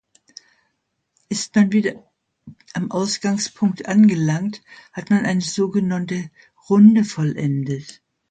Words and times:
Ist 1.29 1.55
man 1.55 1.71
wieder 1.71 2.09
am 2.73 2.89
Ausgangspunkt 2.89 3.85
angelangt, 3.87 4.63
hat 4.93 5.11
man 5.11 5.27
eine 5.27 5.41
sogenannte 5.41 6.31
Runde 6.71 7.03
vollendet. 7.03 8.01